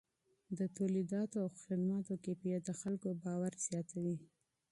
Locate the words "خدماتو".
1.63-2.13